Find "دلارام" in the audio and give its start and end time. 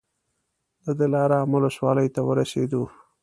0.99-1.49